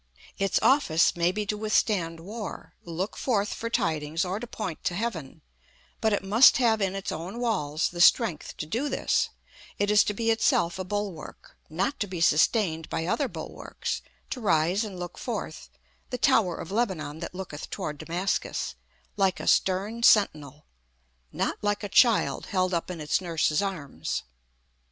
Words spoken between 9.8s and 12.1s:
is to be itself a bulwark, not to